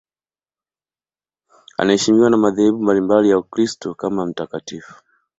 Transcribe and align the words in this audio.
Anaheshimiwa 1.77 2.29
na 2.29 2.37
madhehebu 2.37 2.77
mbalimbali 2.83 3.29
ya 3.29 3.37
Ukristo 3.37 3.93
kama 3.95 4.25
mtakatifu. 4.25 4.95